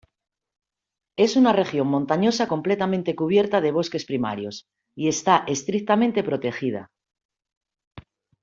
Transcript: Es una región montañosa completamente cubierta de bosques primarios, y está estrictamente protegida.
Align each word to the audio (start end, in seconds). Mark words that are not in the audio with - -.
Es 1.15 1.35
una 1.35 1.53
región 1.53 1.85
montañosa 1.85 2.47
completamente 2.47 3.13
cubierta 3.15 3.61
de 3.61 3.71
bosques 3.71 4.05
primarios, 4.05 4.65
y 4.95 5.09
está 5.09 5.43
estrictamente 5.45 6.23
protegida. 6.23 6.89